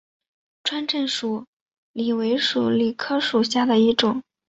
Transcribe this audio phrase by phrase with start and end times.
[0.63, 1.45] 川滇鼠
[1.93, 4.23] 李为鼠李科鼠李属下的一个种。